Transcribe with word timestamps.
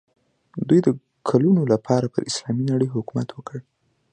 دوی 0.67 0.79
د 0.83 0.89
کلونو 1.29 1.61
لپاره 1.73 2.05
پر 2.13 2.21
اسلامي 2.29 2.63
نړۍ 2.71 2.87
حکومت 2.95 3.27
وکړ. 3.33 3.57